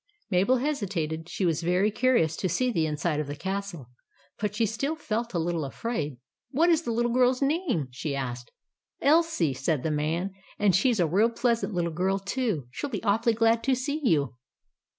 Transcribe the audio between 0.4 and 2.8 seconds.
hesitated. She was very curious to see